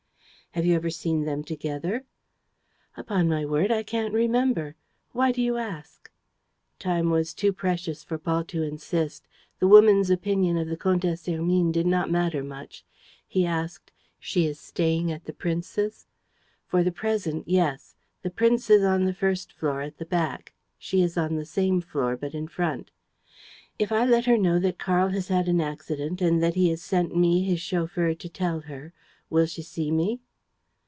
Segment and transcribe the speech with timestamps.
[0.53, 2.03] "Have you ever seen them together?"
[2.97, 4.75] "Upon my word, I can't remember.
[5.13, 6.11] Why do you ask?"
[6.77, 9.29] Time was too precious for Paul to insist.
[9.59, 12.83] The woman's opinion of the Comtesse Hermine did not matter much.
[13.25, 16.05] He asked: "She is staying at the prince's?"
[16.67, 17.95] "For the present, yes.
[18.21, 21.79] The prince is on the first floor, at the back; she is on the same
[21.79, 22.91] floor, but in front."
[23.79, 26.81] "If I let her know that Karl has had an accident and that he has
[26.81, 28.91] sent me, his chauffeur, to tell her,
[29.29, 30.19] will she see me?"